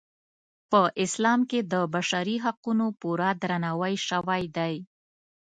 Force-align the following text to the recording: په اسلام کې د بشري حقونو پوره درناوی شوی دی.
په 0.71 0.81
اسلام 1.03 1.39
کې 1.49 1.59
د 1.73 1.75
بشري 1.93 2.37
حقونو 2.45 2.85
پوره 2.99 3.29
درناوی 3.41 3.95
شوی 4.07 4.43
دی. 4.57 4.75